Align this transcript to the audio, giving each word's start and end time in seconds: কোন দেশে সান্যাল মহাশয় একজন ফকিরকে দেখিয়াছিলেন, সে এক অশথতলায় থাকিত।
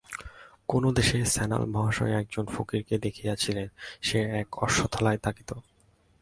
কোন 0.67 0.83
দেশে 0.93 1.17
সান্যাল 1.25 1.63
মহাশয় 1.65 2.13
একজন 2.13 2.45
ফকিরকে 2.45 2.95
দেখিয়াছিলেন, 2.97 3.67
সে 4.01 4.19
এক 4.41 4.47
অশথতলায় 4.57 5.17
থাকিত। 5.17 5.49